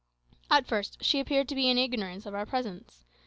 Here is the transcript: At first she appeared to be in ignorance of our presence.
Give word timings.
At 0.49 0.65
first 0.65 1.03
she 1.03 1.19
appeared 1.19 1.47
to 1.49 1.53
be 1.53 1.69
in 1.69 1.77
ignorance 1.77 2.25
of 2.25 2.33
our 2.33 2.47
presence. 2.47 3.05